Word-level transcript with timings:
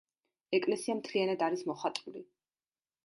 ეკლესია 0.59 0.95
მთლიანად 1.01 1.45
არის 1.49 1.63
მოხატული. 1.73 2.25